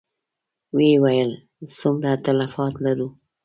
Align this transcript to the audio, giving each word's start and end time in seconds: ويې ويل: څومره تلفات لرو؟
ويې 0.75 0.95
ويل: 1.03 1.31
څومره 1.77 2.11
تلفات 2.25 2.73
لرو؟ 2.85 3.07